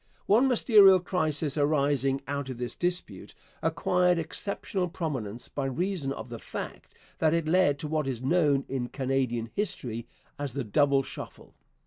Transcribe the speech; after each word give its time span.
One 0.25 0.45
ministerial 0.47 0.99
crisis 0.99 1.59
arising 1.59 2.21
out 2.27 2.49
of 2.49 2.57
this 2.57 2.73
dispute 2.75 3.35
acquired 3.61 4.17
exceptional 4.17 4.89
prominence 4.89 5.47
by 5.47 5.65
reason 5.67 6.11
of 6.11 6.29
the 6.29 6.39
fact 6.39 6.95
that 7.19 7.35
it 7.35 7.45
led 7.47 7.77
to 7.77 7.87
what 7.87 8.07
is 8.07 8.19
known 8.19 8.65
in 8.67 8.87
Canadian 8.89 9.51
history 9.53 10.07
as 10.39 10.53
the 10.53 10.63
'Double 10.63 11.03
Shuffle.' 11.03 11.53